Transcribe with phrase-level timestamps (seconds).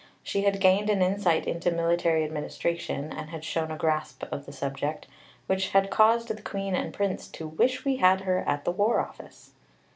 [0.23, 4.51] She had gained an insight into military administration, and had shown a grasp of the
[4.51, 5.05] subject,
[5.45, 8.99] which had caused the Queen and Prince to "wish we had her at the War
[8.99, 9.51] Office."